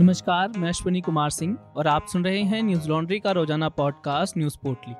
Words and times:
नमस्कार, 0.00 0.52
मैं 0.56 0.68
अश्विनी 0.68 1.00
कुमार 1.00 1.30
सिंह 1.30 1.58
और 1.76 1.86
आप 1.86 2.06
सुन 2.06 2.24
रहे 2.24 2.42
हैं 2.42 2.62
न्यूज़ 2.62 2.88
लॉन्ड्री 2.88 3.20
का 3.20 3.30
रोज़ाना 3.30 3.68
पॉडकास्ट 3.68 4.38
न्यूज़ 4.38 4.58
पोर्टली। 4.62 4.94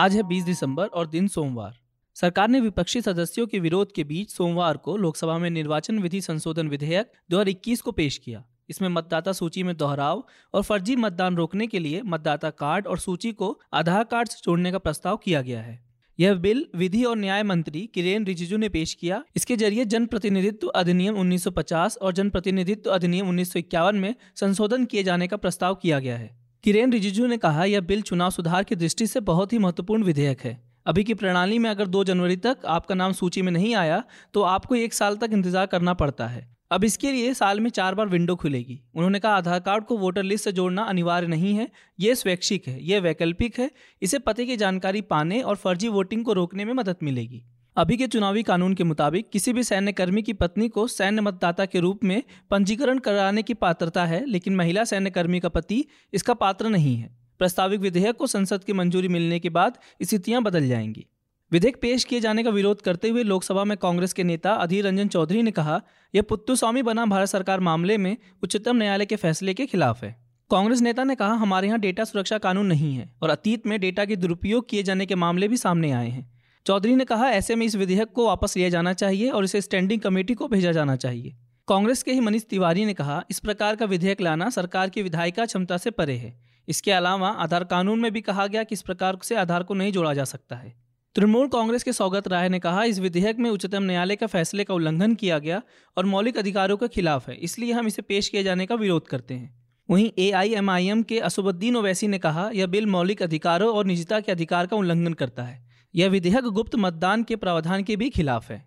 आज 0.00 0.16
है 0.16 0.22
20 0.22 0.44
दिसंबर 0.44 0.86
और 0.86 1.06
दिन 1.06 1.28
सोमवार। 1.28 1.78
सरकार 2.14 2.48
ने 2.48 2.60
विपक्षी 2.60 3.00
सदस्यों 3.00 3.46
के 3.46 3.58
विरोध 3.58 3.92
के 3.92 4.04
बीच 4.04 4.30
सोमवार 4.30 4.76
को 4.76 4.96
लोकसभा 4.96 5.38
में 5.38 5.50
निर्वाचन 5.50 5.98
विधि 5.98 6.20
संशोधन 6.20 6.68
विधेयक 6.68 7.12
2021 7.30 7.80
को 7.80 7.92
पेश 7.92 8.18
किया। 8.18 8.44
इसमें 8.68 8.88
मतदाता 8.88 9.32
सूची 9.32 9.62
में 9.62 9.76
दोहराव 9.76 10.24
और 10.54 10.62
फर्जी 10.62 10.96
मतदान 10.96 11.36
रोकने 11.36 11.66
के 11.66 11.78
लिए 11.78 12.02
मतदाता 12.02 12.50
कार्ड 12.50 12.86
और 12.86 12.98
सूची 12.98 13.32
को 13.32 13.60
आधार 13.72 14.04
कार्ड 14.04 14.28
से 14.28 14.40
जोड़ने 14.44 14.72
का 14.72 14.78
प्रस्ताव 14.78 15.16
किया 15.16 15.42
गया 15.42 15.60
है। 15.60 15.85
यह 16.18 16.34
बिल 16.36 16.64
विधि 16.76 17.02
और 17.04 17.16
न्याय 17.16 17.42
मंत्री 17.42 17.80
किरेन 17.94 18.24
रिजिजू 18.26 18.56
ने 18.56 18.68
पेश 18.68 18.94
किया। 18.94 19.22
इसके 19.36 19.56
ज़रिए 19.56 19.84
जन 19.86 20.06
प्रतिनिधित्व 20.06 20.68
अधिनियम 20.68 21.16
1950 21.16 21.96
और 21.98 22.12
जन 22.12 22.30
प्रतिनिधित्व 22.30 22.90
अधिनियम 22.90 23.28
उन्नीस 23.28 23.52
सौ 23.52 23.58
इक्यावन 23.58 23.96
में 23.96 24.14
संशोधन 24.36 24.84
किए 24.84 25.02
जाने 25.02 25.28
का 25.28 25.36
प्रस्ताव 25.36 25.74
किया 25.74 25.98
गया 26.00 26.16
है। 26.16 26.30
किरेन 26.64 26.92
रिजिजू 26.92 27.26
ने 27.26 27.36
कहा, 27.38 27.64
यह 27.64 27.80
बिल 27.82 28.02
चुनाव 28.02 28.30
सुधार 28.30 28.64
की 28.64 28.76
दृष्टि 28.76 29.06
से 29.06 29.20
बहुत 29.22 29.52
ही 29.52 29.58
महत्वपूर्ण 29.58 30.04
विधेयक 30.04 30.40
है। 30.40 30.60
अभी 30.86 31.04
की 31.04 31.14
प्रणाली 31.14 31.58
में 31.58 31.70
अगर 31.70 31.86
2 31.88 32.04
जनवरी 32.04 32.36
तक 32.38 32.66
आपका 32.68 32.94
नाम 32.94 33.12
सूची 33.12 33.42
में 33.42 33.52
नहीं 33.52 33.74
आया 33.76 34.02
तो 34.34 34.42
आपको 34.44 34.74
एक 34.76 34.94
साल 34.94 35.16
तक 35.16 35.30
इंतज़ार 35.32 35.66
करना 35.66 35.94
पड़ता 35.94 36.26
है। 36.26 36.55
अब 36.70 36.84
इसके 36.84 37.12
लिए 37.12 37.34
साल 37.34 37.60
में 37.60 37.70
चार 37.70 37.94
बार 37.94 38.08
विंडो 38.08 38.36
खुलेगी। 38.36 38.80
उन्होंने 38.94 39.18
कहा, 39.18 39.32
आधार 39.32 39.60
कार्ड 39.60 39.84
को 39.84 39.98
वोटर 39.98 40.22
लिस्ट 40.22 40.44
से 40.44 40.52
जोड़ना 40.52 40.82
अनिवार्य 40.82 41.26
नहीं 41.26 41.54
है। 41.54 41.68
ये 42.00 42.14
स्वैच्छिक 42.14 42.68
है, 42.68 42.84
ये 42.84 43.00
वैकल्पिक 43.00 43.58
है। 43.58 43.70
इसे 44.02 44.18
पते 44.18 44.46
की 44.46 44.56
जानकारी 44.56 45.00
पाने 45.00 45.40
और 45.40 45.56
फर्जी 45.56 45.88
वोटिंग 45.88 46.24
को 46.24 46.32
रोकने 46.32 46.64
में 46.64 46.72
मदद 46.72 46.96
मिलेगी। 47.02 47.44
अभी 47.76 47.96
के 47.96 48.06
चुनावी 48.06 48.42
कानून 48.42 48.74
के 48.74 48.84
मुताबिक, 48.84 49.30
किसी 49.30 49.52
भी 49.52 49.62
सैन्य 49.62 49.92
कर्मी 49.92 50.22
की 50.22 50.32
पत्नी 50.32 50.68
को 50.68 50.86
सैन्य 50.86 51.22
मतदाता 51.22 51.66
के 51.66 51.80
रूप 51.80 52.04
में 52.04 52.22
पंजीकरण 52.50 52.98
कराने 52.98 53.42
की 53.42 53.54
पात्रता 53.54 54.04
है, 54.04 54.26
लेकिन 54.26 54.56
महिला 54.56 54.84
सैन्य 54.84 55.10
कर्मी 55.10 55.40
का 55.40 55.48
पति 55.48 55.84
इसका 56.12 56.34
पात्र 56.34 56.68
नहीं 56.68 56.96
है। 56.96 57.16
प्रस्तावित 57.38 57.80
विधेयक 57.80 58.16
को 58.16 58.26
संसद 58.26 58.64
की 58.64 58.72
मंजूरी 58.72 59.08
मिलने 59.08 59.38
के 59.38 59.48
बाद 59.48 59.78
स्थितियाँ 60.02 60.42
बदल 60.42 60.68
जाएँगी। 60.68 61.06
विधेयक 61.52 61.76
पेश 61.82 62.04
किए 62.04 62.20
जाने 62.20 62.42
का 62.44 62.50
विरोध 62.50 62.80
करते 62.80 63.08
हुए 63.08 63.22
लोकसभा 63.22 63.64
में 63.64 63.76
कांग्रेस 63.78 64.12
के 64.12 64.24
नेता 64.24 64.52
अधीर 64.52 64.86
रंजन 64.86 65.08
चौधरी 65.08 65.42
ने 65.42 65.50
कहा, 65.50 65.80
यह 66.14 66.22
पुत्तु 66.22 66.56
स्वामी 66.56 66.82
बना 66.82 67.04
भारत 67.06 67.28
सरकार 67.28 67.60
मामले 67.60 67.98
में 67.98 68.16
उच्चतम 68.42 68.76
न्यायालय 68.76 69.06
के 69.06 69.16
फैसले 69.16 69.54
के 69.54 69.66
खिलाफ 69.66 70.02
है। 70.04 70.10
कांग्रेस 70.50 70.80
नेता 70.80 71.04
ने 71.04 71.14
कहा, 71.14 71.32
हमारे 71.32 71.66
यहाँ 71.66 71.78
डेटा 71.80 72.04
सुरक्षा 72.04 72.38
कानून 72.38 72.66
नहीं 72.66 72.94
है 72.94 73.08
और 73.22 73.30
अतीत 73.30 73.66
में 73.66 73.78
डेटा 73.80 74.04
के 74.04 74.16
दुरुपयोग 74.16 74.68
किए 74.68 74.82
जाने 74.82 75.06
के 75.06 75.14
मामले 75.14 75.48
भी 75.48 75.56
सामने 75.56 75.90
आए 75.90 76.08
हैं। 76.08 76.30
चौधरी 76.66 76.94
ने 76.96 77.04
कहा, 77.04 77.28
ऐसे 77.30 77.54
में 77.54 77.66
इस 77.66 77.76
विधेयक 77.76 78.08
को 78.08 78.26
वापस 78.26 78.56
लिया 78.56 78.68
जाना 78.68 78.92
चाहिए 78.92 79.28
और 79.30 79.44
इसे 79.44 79.60
स्टैंडिंग 79.60 80.00
कमेटी 80.00 80.34
को 80.34 80.48
भेजा 80.48 80.72
जाना 80.72 80.96
चाहिए। 80.96 81.36
कांग्रेस 81.68 82.02
के 82.02 82.12
ही 82.12 82.20
मनीष 82.20 82.42
तिवारी 82.42 82.84
ने 82.84 82.94
कहा, 82.94 83.22
इस 83.30 83.38
प्रकार 83.38 83.76
का 83.76 83.86
विधेयक 83.86 84.20
लाना 84.20 84.50
सरकार 84.50 84.88
की 84.88 85.02
विधायिका 85.02 85.46
क्षमता 85.46 85.76
से 85.76 85.90
परे 85.90 86.16
है। 86.16 86.34
इसके 86.68 86.92
अलावा 86.92 87.28
आधार 87.28 87.64
कानून 87.64 88.00
में 88.00 88.12
भी 88.12 88.20
कहा 88.20 88.46
गया 88.46 88.64
कि 88.64 88.72
इस 88.72 88.82
प्रकार 88.82 89.18
से 89.22 89.34
आधार 89.34 89.62
को 89.62 89.74
नहीं 89.74 89.92
जोड़ा 89.92 90.14
जा 90.14 90.24
सकता 90.24 90.56
है। 90.56 90.85
तृणमूल 91.16 91.46
कांग्रेस 91.48 91.82
के 91.82 91.92
सौगत 91.92 92.26
राय 92.28 92.48
ने 92.48 92.58
कहा, 92.58 92.82
इस 92.84 92.98
विधेयक 92.98 93.38
में 93.38 93.48
उच्चतम 93.50 93.82
न्यायालय 93.82 94.16
का 94.16 94.26
फैसले 94.26 94.64
का 94.64 94.74
उल्लंघन 94.74 95.14
किया 95.14 95.38
गया 95.38 95.60
और 95.96 96.04
मौलिक 96.04 96.38
अधिकारों 96.38 96.76
के 96.76 96.88
खिलाफ 96.88 97.28
है, 97.28 97.34
इसलिए 97.36 97.72
हम 97.72 97.86
इसे 97.86 98.02
पेश 98.02 98.28
किए 98.28 98.42
जाने 98.42 98.66
का 98.66 98.74
विरोध 98.74 99.06
करते 99.06 99.34
हैं। 99.34 99.54
वहीं 99.88 100.10
ए 100.18 100.30
आई 100.30 100.52
एम 100.54 100.70
आई 100.70 100.86
एम 100.86 101.02
के 101.02 101.18
असुबुद्दीन 101.20 101.76
ओवैसी 101.76 102.08
ने 102.08 102.18
कहा, 102.18 102.48
यह 102.54 102.66
बिल 102.66 102.86
मौलिक 102.86 103.22
अधिकारों 103.22 103.72
और 103.74 103.84
निजता 103.84 104.18
के 104.20 104.32
अधिकार 104.32 104.66
का 104.66 104.76
उल्लंघन 104.76 105.12
करता 105.12 105.42
है। 105.42 105.64
यह 105.94 106.08
विधेयक 106.08 106.44
गुप्त 106.50 106.74
मतदान 106.76 107.22
के 107.22 107.36
प्रावधान 107.36 107.82
के 107.82 107.96
भी 107.96 108.08
खिलाफ 108.10 108.50
है। 108.50 108.64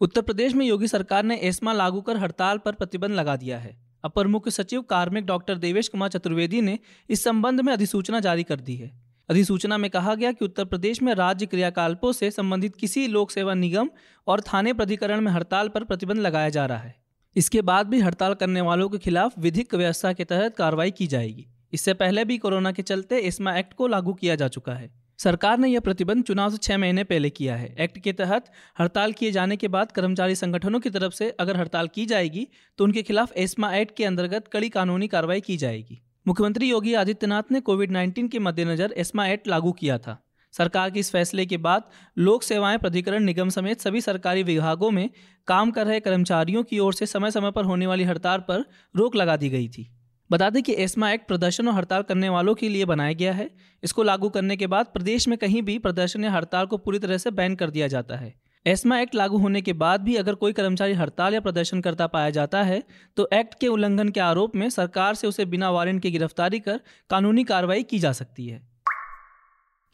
उत्तर 0.00 0.20
प्रदेश 0.20 0.54
में 0.54 0.64
योगी 0.66 0.88
सरकार 0.88 1.24
ने 1.24 1.36
एस्मा 1.42 1.72
लागू 1.72 2.00
कर 2.00 2.16
हड़ताल 2.16 2.58
पर 2.58 2.72
प्रतिबंध 2.74 3.14
लगा 3.14 3.34
दिया 3.36 3.58
है। 3.58 3.76
अपर 4.04 4.26
मुख्य 4.26 4.50
सचिव 4.50 4.82
कार्मिक 4.82 5.26
डॉक्टर 5.26 5.58
देवेश 5.58 5.88
कुमार 5.88 6.08
चतुर्वेदी 6.08 6.60
ने 6.60 6.78
इस 7.10 7.24
संबंध 7.24 7.60
में 7.60 7.72
अधिसूचना 7.72 8.20
जारी 8.20 8.42
कर 8.42 8.60
दी 8.60 8.76
है। 8.76 8.90
अधिसूचना 9.28 9.78
में 9.78 9.90
कहा 9.90 10.14
गया 10.14 10.32
कि 10.32 10.44
उत्तर 10.44 10.64
प्रदेश 10.64 11.02
में 11.02 11.12
राज्य 11.14 11.46
क्रियाकल्पों 11.46 12.12
से 12.12 12.30
संबंधित 12.30 12.76
किसी 12.76 13.06
लोक 13.06 13.30
सेवा 13.30 13.54
निगम 13.54 13.90
और 14.26 14.40
थाने 14.42 14.72
प्राधिकरण 14.72 15.20
में 15.20 15.32
हड़ताल 15.32 15.68
पर 15.68 15.84
प्रतिबंध 15.84 16.18
लगाया 16.18 16.48
जा 16.48 16.66
रहा 16.66 16.78
है। 16.78 16.94
इसके 17.36 17.62
बाद 17.62 17.86
भी 17.86 18.00
हड़ताल 18.00 18.34
करने 18.34 18.60
वालों 18.60 18.88
के 18.88 18.98
खिलाफ 18.98 19.38
विधिक 19.38 19.74
व्यवस्था 19.74 20.12
के 20.12 20.24
तहत 20.24 20.56
कार्रवाई 20.56 20.90
की 20.90 21.06
जाएगी। 21.06 21.46
इससे 21.72 21.94
पहले 21.94 22.24
भी 22.24 22.38
कोरोना 22.38 22.72
के 22.72 22.82
चलते 22.82 23.18
इस्मा 23.18 23.56
एक्ट 23.56 23.72
को 23.72 23.86
लागू 23.86 24.14
किया 24.14 24.34
जा 24.34 24.48
चुका 24.48 24.74
है। 24.74 24.90
सरकार 25.18 25.58
ने 25.58 25.68
यह 25.68 25.80
प्रतिबंध 25.80 26.24
चुनाव 26.24 26.50
से 26.50 26.56
छह 26.56 26.78
महीने 26.78 27.04
पहले 27.04 27.30
किया 27.30 27.56
है। 27.56 27.74
एक्ट 27.80 27.98
के 27.98 28.12
तहत 28.12 28.44
हड़ताल 28.80 29.12
किए 29.12 29.30
जाने 29.30 29.56
के 29.56 29.68
बाद 29.68 29.92
कर्मचारी 29.92 30.34
संगठनों 30.34 30.80
की 30.80 30.90
तरफ़ 30.90 31.12
से 31.12 31.30
अगर 31.30 31.56
हड़ताल 31.56 31.88
की 31.88 32.06
जाएगी 32.06 32.46
तो 32.78 32.84
उनके 32.84 33.02
खिलाफ 33.02 33.32
एस्मा 33.36 33.74
एक्ट 33.74 33.96
के 33.96 34.04
अंतर्गत 34.04 34.48
कड़ी 34.48 34.68
कानूनी 34.68 35.08
कार्रवाई 35.08 35.40
की 35.40 35.56
जाएगी। 35.56 36.00
मुख्यमंत्री 36.28 36.70
योगी 36.70 36.94
आदित्यनाथ 36.94 37.42
ने 37.52 37.60
कोविड 37.60 37.92
19 37.92 38.28
के 38.28 38.38
मद्देनजर 38.38 38.94
एस्मा 38.96 39.26
एक्ट 39.28 39.48
लागू 39.48 39.72
किया 39.72 39.98
था। 39.98 40.24
सरकार 40.52 40.90
के 40.90 41.00
इस 41.00 41.10
फैसले 41.10 41.46
के 41.46 41.56
बाद 41.56 41.82
लोक 42.18 42.42
सेवाएँ 42.42 42.78
प्राधिकरण 42.78 43.24
निगम 43.24 43.48
समेत 43.48 43.80
सभी 43.80 44.00
सरकारी 44.00 44.42
विभागों 44.42 44.90
में 44.90 45.10
काम 45.46 45.70
कर 45.70 45.86
रहे 45.86 46.00
कर्मचारियों 46.00 46.62
की 46.62 46.78
ओर 46.78 46.94
से 46.94 47.06
समय 47.06 47.30
समय 47.30 47.50
पर 47.50 47.64
होने 47.64 47.86
वाली 47.86 48.04
हड़ताल 48.04 48.38
पर 48.38 48.64
रोक 48.96 49.16
लगा 49.16 49.36
दी 49.36 49.48
गई 49.48 49.68
थी। 49.68 49.90
बता 50.30 50.50
दें 50.50 50.62
कि 50.62 50.74
एस्मा 50.78 51.12
एक्ट 51.12 51.28
प्रदर्शन 51.28 51.68
और 51.68 51.74
हड़ताल 51.74 52.02
करने 52.02 52.28
वालों 52.28 52.54
के 52.54 52.68
लिए 52.68 52.84
बनाया 52.84 53.12
गया 53.12 53.32
है। 53.32 53.50
इसको 53.82 54.02
लागू 54.02 54.28
करने 54.28 54.56
के 54.56 54.66
बाद 54.66 54.86
प्रदेश 54.86 55.28
में 55.28 55.38
कहीं 55.38 55.62
भी 55.62 55.78
प्रदर्शन 55.78 56.24
या 56.24 56.30
हड़ताल 56.30 56.66
को 56.66 56.78
पूरी 56.78 56.98
तरह 56.98 57.18
से 57.18 57.30
बैन 57.30 57.54
कर 57.54 57.70
दिया 57.70 57.86
जाता 57.86 58.16
है। 58.16 58.34
एस्मा 58.66 58.98
एक्ट 59.00 59.14
लागू 59.14 59.38
होने 59.38 59.60
के 59.62 59.72
बाद 59.72 60.00
भी 60.00 60.14
अगर 60.16 60.34
कोई 60.34 60.52
कर्मचारी 60.52 60.92
हड़ताल 60.92 61.34
या 61.34 61.40
प्रदर्शन 61.40 61.80
करता 61.80 62.06
पाया 62.06 62.30
जाता 62.30 62.62
है 62.62 62.82
तो 63.16 63.28
एक्ट 63.32 63.54
के 63.60 63.68
उल्लंघन 63.68 64.08
के 64.08 64.20
आरोप 64.20 64.56
में 64.56 64.68
सरकार 64.70 65.14
से 65.14 65.26
उसे 65.26 65.44
बिना 65.44 65.70
वारंट 65.70 66.02
की 66.02 66.10
गिरफ्तारी 66.10 66.60
कर 66.60 66.80
कानूनी 67.10 67.44
कार्रवाई 67.44 67.82
की 67.82 67.98
जा 67.98 68.12
सकती 68.12 68.46
है। 68.46 68.60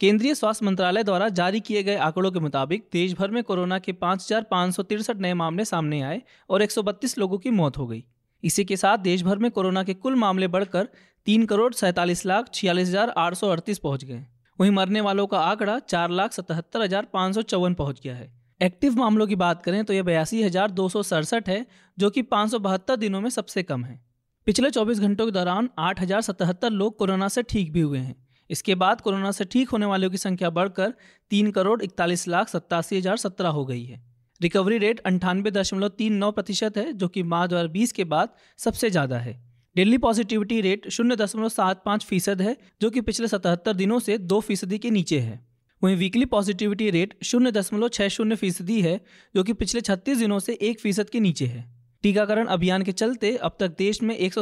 केंद्रीय 0.01 0.35
स्वास्थ्य 0.35 0.65
मंत्रालय 0.65 1.03
द्वारा 1.03 1.29
जारी 1.31 1.59
किए 1.59 1.83
गए 1.83 1.95
आंकड़ों 1.97 2.31
के 2.31 2.39
मुताबिक 2.39 2.87
देश 2.93 3.13
भर 3.13 3.31
में 3.31 3.43
कोरोना 3.43 3.79
के 3.79 3.93
पाँच 3.93 5.11
नए 5.11 5.33
मामले 5.33 5.65
सामने 5.65 6.01
आए 6.01 6.21
और 6.49 6.63
132 6.63 7.17
लोगों 7.17 7.37
की 7.37 7.49
मौत 7.51 7.77
हो 7.77 7.87
गई। 7.87 8.03
इसी 8.43 8.65
के 8.65 8.77
साथ 8.77 8.97
देश 8.99 9.23
भर 9.23 9.37
में 9.37 9.49
कोरोना 9.51 9.83
के 9.83 9.93
कुल 9.95 10.15
मामले 10.15 10.47
बढ़कर 10.49 10.87
तीन 11.27 11.45
करोड़ 11.45 11.73
सैंतालीस 11.73 12.25
लाख 12.25 12.49
छियालीस 12.53 12.87
हज़ार 12.87 13.13
आठ 13.17 13.33
सौ 13.33 13.49
अड़तीस 13.49 13.79
पहुँच 13.79 14.03
गए। 14.05 14.25
वहीं 14.59 14.71
मरने 14.71 15.01
वालों 15.01 15.27
का 15.27 15.39
आंकड़ा 15.41 15.77
चार 15.79 16.09
लाख 16.11 16.33
सतहत्तर 16.33 16.81
हज़ार 16.81 17.07
पाँच 17.13 17.35
सौ 17.35 17.41
चौवन 17.43 17.73
पहुँच 17.73 18.01
गया 18.01 18.15
है। 18.15 18.33
एक्टिव 18.61 18.95
मामलों 18.95 19.25
की 19.27 19.35
बात 19.35 19.63
करें 19.63 19.83
तो 19.85 19.93
यह 19.93 20.03
बयासी 20.03 20.41
हज़ार 20.43 20.71
दो 20.71 20.87
सौ 20.89 21.01
सड़सठ 21.03 21.49
है, 21.49 21.65
जो 21.97 22.09
कि 22.09 22.21
पाँच 22.23 22.51
सौ 22.51 22.59
बहत्तर 22.59 22.95
दिनों 22.95 23.21
में 23.21 23.29
सबसे 23.29 23.63
कम 23.63 23.83
है। 23.83 23.99
पिछले 24.47 24.69
24 24.69 24.99
घंटों 24.99 25.25
के 25.25 25.31
दौरान 25.31 25.69
आठ 25.79 26.01
हज़ार 26.01 26.21
सतहत्तर 26.21 26.69
लोग 26.71 26.97
कोरोना 26.97 27.27
से 27.27 27.43
ठीक 27.43 27.71
भी 27.73 27.81
हुए 27.81 27.99
हैं। 27.99 28.15
इसके 28.49 28.75
बाद 28.75 29.01
कोरोना 29.01 29.31
से 29.31 29.45
ठीक 29.45 29.69
होने 29.69 29.85
वालों 29.85 30.09
की 30.09 30.17
संख्या 30.17 30.49
बढ़कर 30.49 30.93
तीन 31.31 31.51
करोड़ 31.51 31.81
इकतालीस 31.81 32.27
लाख 32.27 32.49
सत्तासी 32.49 32.97
हज़ार 32.97 33.17
सत्रह 33.17 33.49
हो 33.49 33.65
गई 33.65 33.83
है। 33.83 34.01
रिकवरी 34.41 34.77
रेट 34.77 34.99
अंठानवे 35.01 35.51
दशमलव 35.51 35.89
तीन 35.89 36.13
नौ 36.13 36.31
प्रतिशत 36.31 36.77
है, 36.77 36.93
जो 36.93 37.07
कि 37.07 37.23
मार्च 37.23 37.49
दो 37.49 37.67
बीस 37.69 37.91
के 37.91 38.03
बाद 38.05 38.29
सबसे 38.59 38.89
ज़्यादा 38.89 39.17
है। 39.17 39.39
डेली 39.75 39.97
पॉजिटिविटी 39.97 40.61
रेट 40.61 40.89
शून्य 40.89 41.15
दशमलव 41.15 41.49
सात 41.49 41.81
पाँच 41.85 42.05
फ़ीसद 42.05 42.41
है, 42.41 42.55
जो 42.81 42.89
कि 42.89 43.01
पिछले 43.01 43.27
सतहत्तर 43.27 43.73
दिनों 43.73 43.99
से 43.99 44.17
दो 44.17 44.39
फ़ीसदी 44.39 44.77
के 44.77 44.89
नीचे 44.89 45.19
है। 45.19 45.39
वहीं 45.85 45.95
वीकली 45.95 46.25
पॉजिटिविटी 46.25 46.89
रेट 46.89 47.13
शून्य 47.23 47.51
दशमलव 47.51 47.87
छः 47.87 48.07
शून्य 48.07 48.35
फ़ीसदी 48.35 48.81
है, 48.81 49.01
जो 49.35 49.43
कि 49.43 49.53
पिछले 49.53 49.81
छत्तीस 49.81 50.17
दिनों 50.17 50.39
से 50.39 50.53
एक 50.53 50.79
फ़ीसद 50.79 51.09
के 51.09 51.19
नीचे 51.19 51.45
है। 51.45 51.73
टीकाकरण 52.03 52.45
अभियान 52.45 52.83
के 52.83 52.91
चलते 52.91 53.35
अब 53.37 53.57
तक 53.59 53.67
देश 53.77 54.03
में 54.03 54.15
एक 54.15 54.33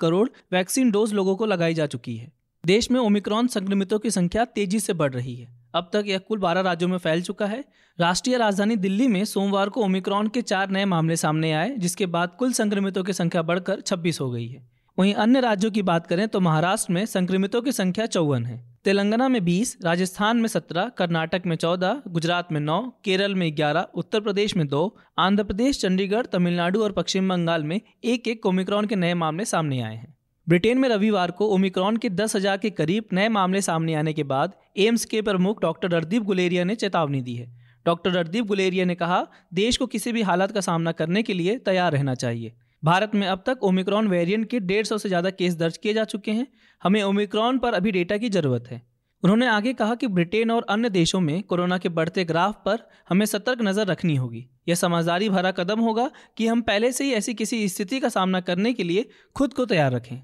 करोड़ 0.00 0.28
वैक्सीन 0.52 0.90
डोज 0.90 1.12
लोगों 1.12 1.36
को 1.36 1.46
लगाई 1.46 1.74
जा 1.74 1.86
चुकी 1.86 2.16
है। 2.16 2.32
देश 2.66 2.90
में 2.90 3.00
ओमिक्रॉन 3.00 3.46
संक्रमितों 3.46 3.98
की 3.98 4.10
संख्या 4.10 4.44
तेज़ी 4.44 4.80
से 4.80 4.92
बढ़ 4.92 5.12
रही 5.12 5.36
है। 5.36 5.48
अब 5.74 5.90
तक 5.92 6.04
यह 6.06 6.18
कुल 6.18 6.38
12 6.38 6.60
राज्यों 6.60 6.88
में 6.88 6.98
फैल 6.98 7.22
चुका 7.22 7.46
है। 7.46 7.64
राष्ट्रीय 8.00 8.36
राजधानी 8.36 8.76
दिल्ली 8.76 9.08
में 9.08 9.24
सोमवार 9.24 9.68
को 9.68 9.82
ओमिक्रॉन 9.82 10.28
के 10.28 10.42
चार 10.42 10.70
नए 10.70 10.84
मामले 10.84 11.16
सामने 11.16 11.52
आए, 11.52 11.76
जिसके 11.76 12.06
बाद 12.06 12.36
कुल 12.38 12.52
संक्रमितों 12.52 13.04
की 13.04 13.12
संख्या 13.12 13.42
बढ़कर 13.42 13.80
26 13.80 14.20
हो 14.20 14.30
गई 14.30 14.48
है। 14.48 14.68
वहीं 14.98 15.14
अन्य 15.14 15.40
राज्यों 15.40 15.70
की 15.70 15.82
बात 15.82 16.06
करें 16.06 16.28
तो 16.28 16.40
महाराष्ट्र 16.40 16.92
में 16.92 17.06
संक्रमितों 17.06 17.62
की 17.62 17.72
संख्या 17.72 18.06
चौवन 18.06 18.46
है। 18.46 18.69
तेलंगाना 18.84 19.28
में 19.28 19.40
20, 19.40 19.76
राजस्थान 19.84 20.36
में 20.36 20.48
17, 20.48 20.88
कर्नाटक 20.98 21.42
में 21.46 21.54
14, 21.56 22.00
गुजरात 22.08 22.52
में 22.52 22.60
9, 22.60 22.76
केरल 23.04 23.34
में 23.34 23.46
11, 23.56 23.86
उत्तर 23.94 24.20
प्रदेश 24.20 24.56
में 24.56 24.66
2, 24.68 24.80
आंध्र 25.18 25.44
प्रदेश 25.44 25.80
चंडीगढ़ 25.80 26.26
तमिलनाडु 26.26 26.82
और 26.82 26.92
पश्चिम 26.92 27.28
बंगाल 27.28 27.64
में 27.64 27.80
एक 28.04 28.28
एक 28.28 28.46
ओमिक्रॉन 28.46 28.86
के 28.86 28.96
नए 28.96 29.14
मामले 29.14 29.44
सामने 29.44 29.80
आए 29.80 29.96
हैं। 29.96 30.14
ब्रिटेन 30.46 30.78
में 30.78 30.88
रविवार 30.88 31.30
को 31.30 31.48
ओमिक्रॉन 31.48 31.96
के 31.96 32.10
दस 32.10 32.36
हज़ार 32.36 32.56
के 32.58 32.70
करीब 32.70 33.04
नए 33.12 33.28
मामले 33.28 33.60
सामने 33.60 33.94
आने 33.94 34.12
के 34.12 34.22
बाद 34.22 34.54
एम्स 34.78 35.04
के 35.04 35.22
प्रमुख 35.22 35.60
डॉक्टर 35.62 35.90
रणदीप 35.90 36.22
गुलेरिया 36.22 36.64
ने 36.64 36.74
चेतावनी 36.74 37.20
दी 37.20 37.34
है। 37.34 37.46
डॉक्टर 37.86 38.10
रणदीप 38.10 38.46
गुलेरिया 38.46 38.84
ने 38.84 38.94
कहा 38.94 39.26
देश 39.54 39.76
को 39.76 39.86
किसी 39.86 40.12
भी 40.12 40.22
हालत 40.22 40.52
का 40.52 40.60
सामना 40.60 40.92
करने 40.92 41.22
के 41.22 41.34
लिए 41.34 41.58
तैयार 41.58 41.92
रहना 41.92 42.14
चाहिए। 42.14 42.52
भारत 42.82 43.14
में 43.14 43.26
अब 43.26 43.42
तक 43.46 43.62
ओमिक्रॉन 43.62 44.06
वेरिएंट 44.08 44.48
के 44.50 44.60
डेढ़ 44.60 44.86
सौ 44.86 44.98
से 44.98 45.08
ज़्यादा 45.08 45.30
केस 45.30 45.54
दर्ज 45.54 45.76
किए 45.76 45.94
जा 45.94 46.04
चुके 46.04 46.30
हैं। 46.30 46.46
हमें 46.82 47.02
ओमिक्रॉन 47.02 47.58
पर 47.58 47.74
अभी 47.74 47.92
डेटा 47.92 48.16
की 48.16 48.28
ज़रूरत 48.28 48.68
है। 48.70 48.82
उन्होंने 49.22 49.46
आगे 49.46 49.72
कहा 49.72 49.94
कि 49.94 50.06
ब्रिटेन 50.06 50.50
और 50.50 50.66
अन्य 50.68 50.90
देशों 50.90 51.20
में 51.20 51.42
कोरोना 51.42 51.78
के 51.78 51.88
बढ़ते 51.88 52.24
ग्राफ 52.24 52.62
पर 52.64 52.78
हमें 53.08 53.24
सतर्क 53.26 53.62
नज़र 53.62 53.86
रखनी 53.86 54.14
होगी। 54.16 54.46
यह 54.68 54.74
समझदारी 54.74 55.28
भरा 55.28 55.50
कदम 55.50 55.80
होगा 55.80 56.10
कि 56.36 56.46
हम 56.46 56.60
पहले 56.62 56.92
से 56.92 57.04
ही 57.04 57.12
ऐसी 57.12 57.34
किसी 57.34 57.68
स्थिति 57.68 58.00
का 58.00 58.08
सामना 58.08 58.40
करने 58.40 58.72
के 58.72 58.82
लिए 58.82 59.08
खुद 59.36 59.54
को 59.54 59.66
तैयार 59.66 59.92
रखें। 59.92 60.16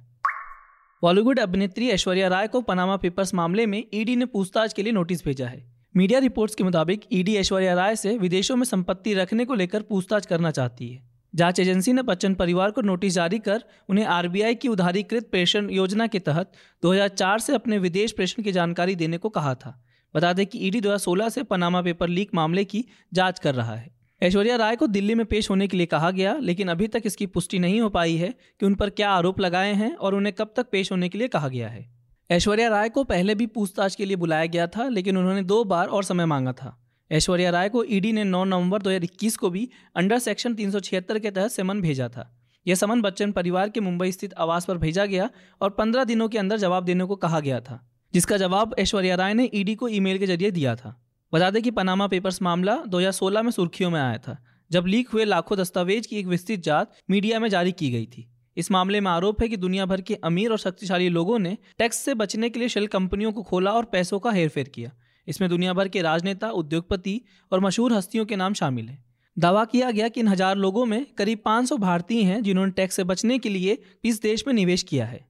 बॉलीवुड 1.03 1.39
अभिनेत्री 1.39 1.89
ऐश्वर्या 1.89 2.29
राय 2.29 2.49
को 2.49 2.61
पनामा 2.61 2.97
पेपर्स 2.97 3.35
मामले 3.35 3.67
में 3.67 3.83
ईडी 3.95 4.15
ने 4.17 4.27
पूछताछ 4.27 4.73
के 4.73 4.83
लिए 4.83 4.93
नोटिस 4.93 5.25
भेजा 5.25 5.47
है। 5.47 5.65
मीडिया 5.95 6.19
रिपोर्ट्स 6.19 6.55
के 6.55 6.65
मुताबिक 6.65 7.05
ईडी 7.13 7.37
ऐश्वर्या 7.37 7.75
राय 7.75 7.97
से 7.97 8.17
विदेशों 8.19 8.57
में 8.57 8.65
संपत्ति 8.65 9.15
रखने 9.15 9.45
को 9.45 9.55
लेकर 9.55 9.83
पूछताछ 9.83 10.27
करना 10.27 10.51
चाहती 10.51 10.89
है। 10.89 11.16
जाँच 11.37 11.61
एजेंसी 11.61 11.93
ने 11.93 12.03
बच्चन 12.03 12.35
परिवार 12.35 12.71
को 12.71 12.81
नोटिस 12.81 13.13
जारी 13.13 13.39
कर 13.39 13.65
उन्हें 13.89 14.05
आरबीआई 14.05 14.55
की 14.55 14.69
उधारीकृत 14.69 15.29
प्रेषण 15.31 15.71
योजना 15.71 16.07
के 16.07 16.19
तहत 16.19 16.53
2004 16.83 17.39
से 17.39 17.55
अपने 17.55 17.79
विदेश 17.79 18.13
प्रेषण 18.13 18.43
की 18.43 18.53
जानकारी 18.53 18.95
देने 18.95 19.19
को 19.19 19.29
कहा 19.29 19.55
था। 19.55 19.85
बता 20.15 20.33
दें 20.33 20.47
कि 20.47 20.59
ईडी 20.59 20.81
2016 20.81 21.29
से 21.29 21.43
पनामा 21.43 21.83
पेपर 21.83 22.09
लीक 22.09 22.31
मामले 22.35 22.65
की 22.65 22.85
जाँच 23.13 23.39
कर 23.39 23.55
रहा 23.55 23.75
है। 23.75 23.95
ऐश्वर्या 24.23 24.57
राय 24.57 24.77
को 24.77 24.87
दिल्ली 24.87 25.15
में 25.15 25.27
पेश 25.27 25.51
होने 25.51 25.69
के 25.69 25.77
लिए 25.77 25.87
कहा 25.87 26.11
गया, 26.11 26.37
लेकिन 26.37 26.69
अभी 26.69 26.89
तक 26.89 27.03
इसकी 27.05 27.27
पुष्टि 27.27 27.59
नहीं 27.59 27.81
हो 27.81 27.89
पाई 27.89 28.17
है 28.17 28.35
कि 28.61 28.67
उन 28.67 28.75
पर 28.75 28.91
क्या 28.91 29.11
आरोप 29.11 29.41
लगाए 29.41 29.73
हैं 29.73 29.95
और 29.95 30.15
उन्हें 30.15 30.35
कब 30.35 30.55
तक 30.57 30.67
पेश 30.73 30.93
होने 30.93 31.09
के 31.09 31.19
लिए 31.19 31.29
कहा 31.29 31.49
गया 31.49 31.69
है। 31.69 31.91
ऐश्वर्या 32.31 32.69
राय 32.69 32.89
को 32.89 33.05
पहले 33.05 33.35
भी 33.35 33.47
पूछताछ 33.47 33.95
के 33.95 34.05
लिए 34.05 34.17
बुलाया 34.17 34.47
गया 34.47 34.67
था, 34.67 34.89
लेकिन 34.89 35.17
उन्होंने 35.17 35.43
दो 35.43 35.65
बार 35.65 35.87
और 35.87 36.05
समय 36.05 36.27
मांगा 36.27 36.53
था। 36.53 36.86
ऐश्वर्या 37.11 37.51
राय 37.51 37.69
को 37.69 37.85
ईडी 37.85 38.13
ने 38.13 38.25
9 38.25 38.45
नवंबर 38.45 38.83
2021 38.83 39.37
को 39.37 39.51
भी 39.51 39.69
अंडर 39.97 40.19
सेक्शन 40.19 40.55
तीन 40.55 40.71
सौ 40.71 40.81
छिहत्तर 40.81 41.19
के 41.19 41.31
तहत 41.31 41.51
समन 41.51 41.81
भेजा 41.81 42.09
था। 42.09 42.33
यह 42.67 42.75
समन 42.75 43.03
बच्चन 43.03 43.33
परिवार 43.33 43.69
के 43.69 43.81
मुंबई 43.81 44.13
स्थित 44.13 44.35
आवास 44.35 44.65
पर 44.65 44.79
भेजा 44.79 45.07
गया 45.07 45.31
और 45.61 45.71
पंद्रह 45.71 46.05
दिनों 46.05 46.29
के 46.29 46.39
अंदर 46.39 46.57
जवाब 46.57 46.85
देने 46.85 47.05
को 47.05 47.17
कहा 47.17 47.41
गया 47.41 47.61
था, 47.61 47.81
जिसका 48.15 48.37
जवाब 48.37 48.75
ऐश्वर्या 48.79 49.15
राय 49.15 49.35
ने 49.35 49.51
ईडी 49.55 49.75
को 49.75 49.89
ईमेल 49.89 50.19
के 50.19 50.27
ज़रिए 50.27 50.51
दिया 50.51 50.77
था। 50.77 51.03
बता 51.33 51.51
दें 51.51 51.63
कि 51.63 51.71
पनामा 51.71 52.07
पेपर्स 52.07 52.43
मामला 52.43 52.77
2016 52.89 53.43
में 53.43 53.51
सुर्खियों 53.51 53.91
में 53.91 54.01
आया 54.01 54.19
था, 54.19 54.37
जब 54.71 54.87
लीक 54.87 55.09
हुए 55.09 55.25
लाखों 55.25 55.59
दस्तावेज़ 55.59 56.09
की 56.09 56.17
एक 56.17 56.27
विस्तृत 56.27 56.61
जाँच 56.61 56.89
मीडिया 57.11 57.41
में 57.41 57.49
जारी 57.49 57.73
की 57.73 57.91
गई 57.91 58.07
थी। 58.07 58.29
इस 58.57 58.71
मामले 58.71 59.01
में 59.01 59.11
आरोप 59.11 59.43
है 59.43 59.49
कि 59.49 59.57
दुनिया 59.57 59.87
भर 59.87 60.01
के 60.01 60.15
अमीर 60.15 60.51
और 60.51 60.59
शक्तिशाली 60.59 61.09
लोगों 61.09 61.39
ने 61.39 61.57
टैक्स 61.79 61.97
से 61.97 62.15
बचने 62.15 62.49
के 62.51 62.59
लिए 62.59 62.69
शेल 62.69 62.87
कंपनियों 62.87 63.33
को 63.33 63.43
खोला 63.43 63.71
और 63.71 63.85
पैसों 63.85 64.19
का 64.19 64.31
हेरफेर 64.31 64.69
किया। 64.69 64.91
इसमें 65.29 65.49
दुनिया 65.51 65.73
भर 65.73 65.89
के 65.89 66.03
राजनेता, 66.03 66.51
उद्योगपति 66.51 67.21
और 67.53 67.61
मशहूर 67.61 67.93
हस्तियों 67.93 68.25
के 68.27 68.37
नाम 68.37 68.55
शामिल 68.55 68.89
हैं। 68.89 69.05
दावा 69.39 69.65
किया 69.65 69.91
गया 69.91 70.09
कि 70.09 70.21
इन 70.21 70.29
हज़ार 70.29 70.57
लोगों 70.57 70.85
में 70.87 71.05
करीब 71.19 71.39
500 71.45 71.77
भारतीय 71.77 72.23
हैं 72.23 72.43
जिन्होंने 72.43 72.73
टैक्स 72.73 72.97
से 72.97 73.05
बचने 73.05 73.39
के 73.39 73.49
लिए 73.49 73.79
इस 74.05 74.23
देश 74.23 74.47
में 74.47 74.55
निवेश 74.55 74.83
किया 74.83 75.07
है। 75.07 75.25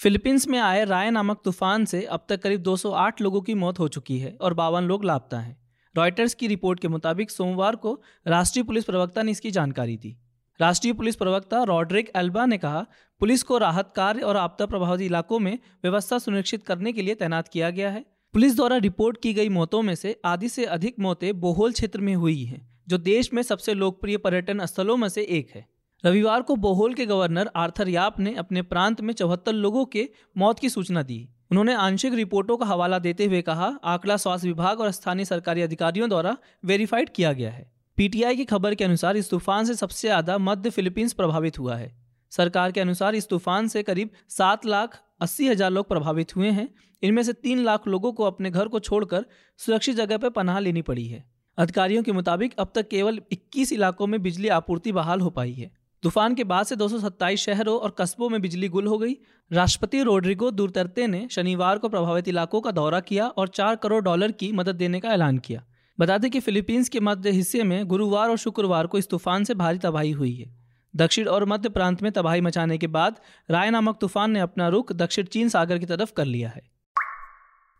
फिलीपींस 0.00 0.48
में 0.48 0.58
आए 0.58 0.84
राय 0.84 1.10
नामक 1.10 1.40
तूफ़ान 1.44 1.84
से 1.84 2.02
अब 2.02 2.26
तक 2.28 2.42
करीब 2.42 2.62
208 2.62 3.20
लोगों 3.20 3.40
की 3.40 3.54
मौत 3.54 3.78
हो 3.78 3.88
चुकी 3.88 4.18
है 4.18 4.36
और 4.40 4.54
बावन 4.54 4.84
लोग 4.84 5.04
लापता 5.04 5.38
हैं। 5.38 5.56
रॉयटर्स 5.94 6.34
की 6.34 6.46
रिपोर्ट 6.46 6.80
के 6.80 6.88
मुताबिक 6.88 7.30
सोमवार 7.30 7.76
को 7.76 8.00
राष्ट्रीय 8.26 8.64
पुलिस 8.64 8.84
प्रवक्ता 8.84 9.22
ने 9.22 9.30
इसकी 9.30 9.50
जानकारी 9.50 9.96
दी। 9.96 10.16
राष्ट्रीय 10.60 10.92
पुलिस 10.92 11.16
प्रवक्ता 11.16 11.62
रॉड्रिक 11.62 12.10
एल्बा 12.16 12.46
ने 12.46 12.58
कहा, 12.58 12.86
पुलिस 13.20 13.42
को 13.42 13.58
राहत 13.58 13.92
कार्य 13.96 14.20
और 14.20 14.36
आपदा 14.36 14.66
प्रभावित 14.66 15.00
इलाकों 15.00 15.38
में 15.38 15.58
व्यवस्था 15.84 16.18
सुनिश्चित 16.18 16.62
करने 16.62 16.92
के 16.92 17.02
लिए 17.02 17.14
तैनात 17.14 17.48
किया 17.48 17.70
गया 17.70 17.90
है। 17.90 18.04
पुलिस 18.34 18.54
द्वारा 18.56 18.76
रिपोर्ट 18.76 19.16
की 19.22 19.32
गई 19.34 19.48
मौतों 19.48 19.80
में 19.82 19.94
से 19.94 20.14
आधी 20.24 20.48
से 20.48 20.64
अधिक 20.66 20.94
मौतें 21.00 21.40
बोहोल 21.40 21.72
क्षेत्र 21.72 22.00
में 22.00 22.14
हुई 22.14 22.44
हैं, 22.44 22.60
जो 22.88 22.98
देश 22.98 23.32
में 23.32 23.42
सबसे 23.42 23.74
लोकप्रिय 23.74 24.16
पर्यटन 24.16 24.64
स्थलों 24.66 24.96
में 24.96 25.08
से 25.08 25.22
एक 25.30 25.50
है। 25.50 25.64
रविवार 26.04 26.42
को 26.42 26.56
बोहोल 26.56 26.94
के 26.94 27.06
गवर्नर 27.06 27.50
आर्थर 27.56 27.88
याप 27.88 28.20
ने 28.20 28.34
अपने 28.34 28.62
प्रांत 28.62 29.00
में 29.00 29.12
चौहत्तर 29.14 29.52
लोगों 29.52 29.84
के 29.86 30.08
मौत 30.36 30.58
की 30.58 30.68
सूचना 30.68 31.02
दी। 31.02 31.28
उन्होंने 31.50 31.74
आंशिक 31.74 32.14
रिपोर्टों 32.14 32.56
का 32.56 32.66
हवाला 32.66 32.98
देते 33.00 33.26
हुए 33.26 33.42
कहा, 33.42 33.66
आंकड़ा 33.84 34.16
स्वास्थ्य 34.16 34.48
विभाग 34.48 34.80
और 34.80 34.90
स्थानीय 34.90 35.24
सरकारी 35.24 35.62
अधिकारियों 35.62 36.08
द्वारा 36.08 36.36
वेरीफाइड 36.64 37.10
किया 37.10 37.32
गया 37.32 37.50
है। 37.50 37.70
पीटीआई 37.98 38.36
की 38.36 38.44
खबर 38.46 38.74
के 38.74 38.84
अनुसार 38.84 39.16
इस 39.16 39.30
तूफ़ान 39.30 39.64
से 39.64 39.74
सबसे 39.74 40.08
ज़्यादा 40.08 40.38
मध्य 40.40 40.70
फिलीपींस 40.70 41.12
प्रभावित 41.12 41.58
हुआ 41.58 41.76
है। 41.76 41.94
सरकार 42.32 42.72
के 42.72 42.80
अनुसार 42.80 43.14
इस 43.14 43.28
तूफ़ान 43.28 43.66
से 43.68 43.82
करीब 43.82 44.10
सात 44.30 44.66
लाख 44.66 44.98
अस्सी 45.22 45.48
हज़ार 45.48 45.70
लोग 45.70 45.88
प्रभावित 45.88 46.34
हुए 46.36 46.48
हैं। 46.50 46.68
इनमें 47.02 47.22
से 47.22 47.32
तीन 47.32 47.58
लाख 47.58 47.86
लोगों 47.88 48.12
को 48.12 48.24
अपने 48.24 48.50
घर 48.50 48.68
को 48.68 48.80
छोड़कर 48.80 49.24
सुरक्षित 49.60 49.96
जगह 49.96 50.18
पर 50.18 50.30
पनाह 50.30 50.58
लेनी 50.58 50.82
पड़ी 50.82 51.06
है। 51.06 51.24
अधिकारियों 51.58 52.02
के 52.02 52.12
मुताबिक 52.12 52.54
अब 52.58 52.72
तक 52.74 52.88
केवल 52.88 53.20
21 53.32 53.72
इलाकों 53.72 54.06
में 54.06 54.20
बिजली 54.22 54.48
आपूर्ति 54.48 54.92
बहाल 54.92 55.20
हो 55.20 55.30
पाई 55.30 55.52
है। 55.52 55.70
तूफ़ान 56.02 56.34
के 56.34 56.44
बाद 56.44 56.66
से 56.66 56.76
दो 56.76 56.88
सौ 56.88 56.98
सत्ताईस 56.98 57.40
शहरों 57.40 57.78
और 57.78 57.94
कस्बों 57.98 58.28
में 58.28 58.40
बिजली 58.42 58.68
गुल 58.68 58.86
हो 58.86 58.98
गई। 58.98 59.16
राष्ट्रपति 59.50 60.02
रोड्रिगो 60.02 60.50
दूरतरते 60.50 61.06
ने 61.06 61.26
शनिवार 61.30 61.78
को 61.78 61.88
प्रभावित 61.88 62.28
इलाकों 62.28 62.60
का 62.60 62.70
दौरा 62.70 63.00
किया 63.00 63.26
और 63.28 63.48
चार 63.48 63.76
करोड़ 63.76 64.02
डॉलर 64.04 64.32
की 64.32 64.50
मदद 64.52 64.76
देने 64.76 65.00
का 65.00 65.12
ऐलान 65.12 65.38
किया। 65.38 65.64
बता 65.98 66.18
दें 66.18 66.30
कि 66.30 66.40
फिलीपींस 66.40 66.88
के 66.88 67.00
मध्य 67.00 67.30
हिस्से 67.30 67.62
में 67.62 67.86
गुरुवार 67.86 68.30
और 68.30 68.36
शुक्रवार 68.36 68.86
को 68.86 68.98
इस 68.98 69.08
तूफ़ान 69.10 69.44
से 69.44 69.54
भारी 69.54 69.78
तबाही 69.78 70.10
हुई 70.10 70.34
है। 70.34 70.50
दक्षिण 70.96 71.26
और 71.26 71.44
मध्य 71.44 71.68
प्रांत 71.68 72.02
में 72.02 72.12
तबाही 72.12 72.40
मचाने 72.40 72.78
के 72.78 72.86
बाद 72.86 73.16
राय 73.50 73.70
नामक 73.70 73.98
तूफ़ान 74.00 74.30
ने 74.30 74.40
अपना 74.40 74.68
रुख 74.68 74.92
दक्षिण 74.92 75.24
चीन 75.24 75.48
सागर 75.48 75.78
की 75.78 75.86
तरफ़ 75.86 76.12
कर 76.12 76.24
लिया 76.24 76.48
है। 76.48 76.62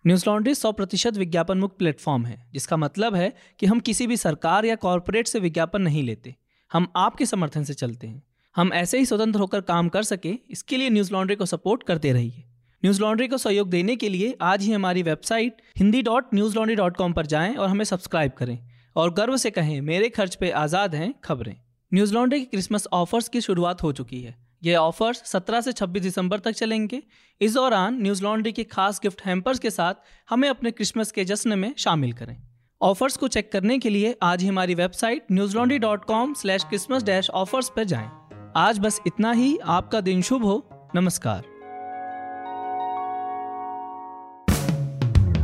न्यूज़ 0.06 0.24
लॉन्ड्री 0.26 0.54
सौ 0.54 0.72
प्रतिशत 0.72 1.16
विज्ञापन 1.16 1.58
मुक्त 1.58 1.78
प्लेटफॉर्म 1.78 2.26
है, 2.26 2.50
जिसका 2.52 2.76
मतलब 2.76 3.14
है 3.14 3.32
कि 3.58 3.66
हम 3.66 3.80
किसी 3.80 4.06
भी 4.06 4.16
सरकार 4.16 4.64
या 4.64 4.74
कॉरपोरेट 4.74 5.26
से 5.26 5.40
विज्ञापन 5.40 5.82
नहीं 5.82 6.02
लेते। 6.02 6.34
हम 6.72 6.92
आपके 6.96 7.26
समर्थन 7.26 7.64
से 7.64 7.74
चलते 7.74 8.06
हैं। 8.06 8.22
हम 8.56 8.72
ऐसे 8.72 8.98
ही 8.98 9.06
स्वतंत्र 9.06 9.40
होकर 9.40 9.60
काम 9.60 9.88
कर 9.88 10.02
सके, 10.02 10.38
इसके 10.50 10.76
लिए 10.76 10.90
न्यूज़ 10.90 11.12
लॉन्ड्री 11.12 11.36
को 11.36 11.46
सपोर्ट 11.46 11.82
करते 11.82 12.12
रहिए। 12.12 12.44
न्यूज़ 12.84 13.00
लॉन्ड्री 13.00 13.28
को 13.28 13.38
सहयोग 13.38 13.70
देने 13.70 13.96
के 13.96 14.08
लिए 14.08 14.36
आज 14.42 14.62
ही 14.62 14.72
हमारी 14.72 15.02
website 15.02 15.62
Hindi 15.78 16.02
dot 16.02 16.34
news 16.34 16.56
laundry 16.56 16.76
dot 16.76 16.96
com 16.96 17.12
पर 17.12 17.26
जाएँ 17.26 17.54
और 17.54 17.68
हमें 17.68 17.84
सब्सक्राइब 17.84 18.32
करें। 18.32 18.58
और 18.96 19.14
गर्व 19.14 19.36
से 19.36 19.50
कहें, 19.50 19.80
मेरे 19.80 20.08
खर्च 20.08 20.34
पे 20.34 20.50
आज़ाद 20.50 20.94
हैं 20.94 21.14
खबरें। 21.24 21.56
न्यूज़ 21.94 22.14
लॉन्ड्री 22.14 22.40
की 22.40 22.46
क्रिसमस 22.46 22.86
ऑफर्स 22.92 23.28
की 23.28 23.40
शुरुआत 23.40 23.82
हो 23.82 23.92
चुकी 23.92 24.22
है। 24.22 24.34
ये 24.64 24.74
ऑफर्स 24.74 25.22
17 25.24 25.60
से 25.60 25.72
26 25.72 26.02
दिसंबर 26.02 26.38
तक 26.38 26.50
चलेंगे। 26.50 27.02
इस 27.40 27.54
दौरान 27.54 28.02
न्यूज़ 28.02 28.22
लॉन्ड्री 28.22 28.52
के 28.52 28.64
खास 28.64 29.00
गिफ्ट 29.02 29.22
हैम्पर्स 29.26 29.58
के 29.58 29.70
साथ 29.70 29.94
हमें 30.30 30.48
अपने 30.48 30.70
क्रिसमस 30.70 31.12
के 31.12 31.24
जश्न 31.24 31.58
में 31.58 31.74
शामिल 31.78 32.12
करें। 32.12 32.42
ऑफर्स 32.82 33.16
को 33.16 33.28
चेक 33.28 33.52
करने 33.52 33.78
के 33.78 33.90
लिए 33.90 34.16
आज 34.22 34.42
ही 34.42 34.48
हमारी 34.48 34.74
website 34.74 35.26
news 35.32 35.56
laundry 35.56 35.78
dot 35.78 36.04
com 36.04 36.34
slash 36.34 36.64
Christmas 36.64 37.02
dash 37.02 37.30
offers 37.30 37.68
पर 37.68 37.84
जाएँ। 37.84 38.10
आज 38.56 38.78
बस 38.78 39.00
इतना 39.06 39.32
ही। 39.32 39.58
आपका 39.64 40.00
दिन 40.00 40.22
शुभ 40.22 40.44
हो। 40.44 40.68
नमस्कार। 40.94 41.44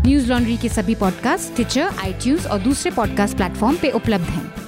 न्यूज़ 0.06 0.30
लॉन्ड्री 0.30 0.56
के 0.56 0.68
सभी 0.68 0.94
पॉडकास्ट 0.94 1.54
ट्विटर 1.54 1.82
आईटीज 1.82 2.46
और 2.46 2.58
दूसरे 2.58 2.90
पॉडकास्ट 2.90 3.36
प्लेटफॉर्म 3.36 3.76
पे 3.76 3.90
उपलब्ध 3.90 4.24
हैं। 4.24 4.67